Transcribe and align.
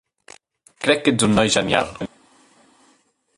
Crec 0.85 1.03
que 1.07 1.13
ets 1.15 1.25
un 1.27 1.37
noi 1.41 1.51
genial. 1.57 1.93